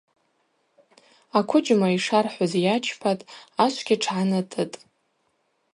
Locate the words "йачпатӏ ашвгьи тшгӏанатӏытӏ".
2.65-4.75